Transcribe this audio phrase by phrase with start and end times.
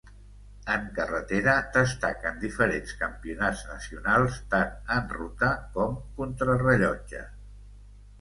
[0.75, 5.93] En carretera destaquen diferents campionats nacionals tant en ruta com
[6.23, 7.23] contrarellotge.